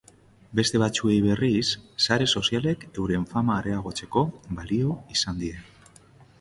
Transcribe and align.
Beste 0.59 0.79
batzuei, 0.83 1.17
berriz, 1.25 1.65
sare 2.07 2.27
sozialek 2.41 2.87
euren 3.03 3.29
fama 3.35 3.61
areagotzeko 3.63 4.27
balio 4.61 4.99
izan 5.19 5.41
die. 5.47 5.65